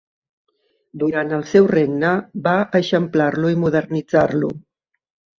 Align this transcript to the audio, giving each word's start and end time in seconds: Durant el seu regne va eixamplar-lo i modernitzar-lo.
Durant 1.01 1.27
el 1.35 1.43
seu 1.49 1.67
regne 1.71 2.13
va 2.47 2.53
eixamplar-lo 2.79 3.51
i 3.57 3.59
modernitzar-lo. 3.65 4.49